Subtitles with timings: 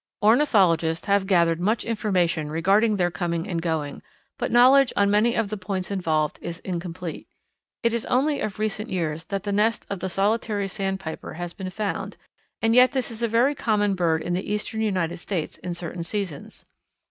[0.23, 4.01] Ornithologists have gathered much information regarding their coming and going,
[4.39, 7.27] but knowledge on many of the points involved is incomplete.
[7.83, 11.69] It is only of recent years that the nest of the Solitary Sandpiper has been
[11.69, 12.17] found,
[12.63, 16.01] and yet this is a very common bird in the eastern United States in certain
[16.03, 16.65] seasons.